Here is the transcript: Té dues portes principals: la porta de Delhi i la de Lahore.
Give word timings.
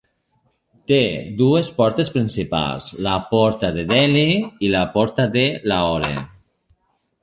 Té 0.91 0.97
dues 1.41 1.69
portes 1.75 2.09
principals: 2.15 2.89
la 3.11 3.15
porta 3.37 3.73
de 3.79 3.87
Delhi 3.95 4.27
i 4.71 4.75
la 4.77 4.85
de 5.41 5.49
Lahore. 5.75 6.15